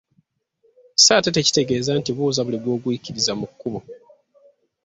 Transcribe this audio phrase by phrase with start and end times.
[1.03, 3.79] So ate tekitegeeza nti buuza buli gw’ogwikiriza mu kkubo.